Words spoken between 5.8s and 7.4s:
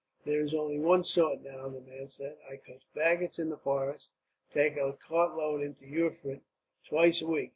Erfurt, twice a